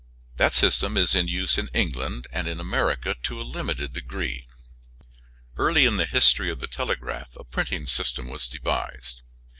[0.37, 4.47] The system is in use in England and in America to a limited degree.
[5.57, 9.21] Early in the history of the telegraph a printing system was devised.